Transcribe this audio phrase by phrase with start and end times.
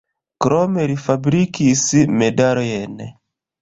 [0.45, 1.87] Krome li fabrikis
[2.19, 3.09] medalojn.